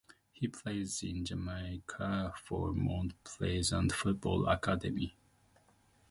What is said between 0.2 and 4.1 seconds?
He plays in Jamaica for Mount Pleasant